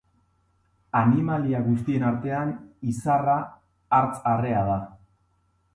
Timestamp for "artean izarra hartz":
2.13-4.13